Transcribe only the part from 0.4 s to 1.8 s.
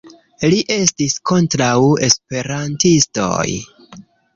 Li estas kontraŭ